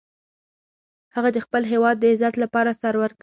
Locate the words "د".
1.35-1.37, 1.99-2.03